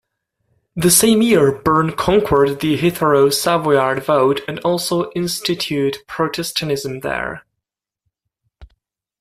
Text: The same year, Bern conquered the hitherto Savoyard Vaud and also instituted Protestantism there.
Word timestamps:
The 0.75 0.89
same 0.89 1.21
year, 1.21 1.51
Bern 1.51 1.91
conquered 1.95 2.59
the 2.61 2.75
hitherto 2.75 3.29
Savoyard 3.29 4.03
Vaud 4.03 4.41
and 4.47 4.57
also 4.61 5.11
instituted 5.11 5.97
Protestantism 6.07 7.01
there. 7.01 7.45